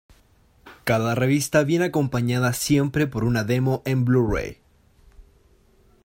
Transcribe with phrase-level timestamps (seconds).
[0.83, 4.57] Cada revista viene acompañada siempre por una demo en Blu-ray.